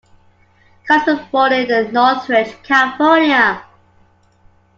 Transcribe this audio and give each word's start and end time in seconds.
Collins 0.87 1.05
was 1.05 1.27
born 1.31 1.53
in 1.53 1.93
Northridge, 1.93 2.63
California. 2.63 3.63